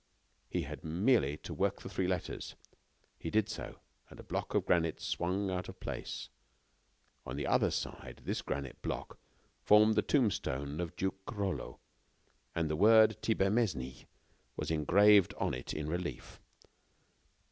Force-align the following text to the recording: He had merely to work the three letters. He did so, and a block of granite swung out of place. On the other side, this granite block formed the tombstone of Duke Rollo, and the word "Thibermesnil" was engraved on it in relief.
He 0.49 0.63
had 0.63 0.83
merely 0.83 1.37
to 1.43 1.53
work 1.53 1.83
the 1.83 1.87
three 1.87 2.07
letters. 2.07 2.55
He 3.19 3.29
did 3.29 3.47
so, 3.49 3.77
and 4.09 4.19
a 4.19 4.23
block 4.23 4.55
of 4.55 4.65
granite 4.65 4.99
swung 4.99 5.51
out 5.51 5.69
of 5.69 5.79
place. 5.79 6.29
On 7.23 7.35
the 7.35 7.45
other 7.45 7.69
side, 7.69 8.21
this 8.25 8.41
granite 8.41 8.81
block 8.81 9.19
formed 9.61 9.93
the 9.93 10.01
tombstone 10.01 10.79
of 10.79 10.95
Duke 10.95 11.21
Rollo, 11.37 11.79
and 12.55 12.67
the 12.67 12.75
word 12.75 13.21
"Thibermesnil" 13.21 14.05
was 14.55 14.71
engraved 14.71 15.35
on 15.35 15.53
it 15.53 15.71
in 15.71 15.87
relief. 15.87 16.39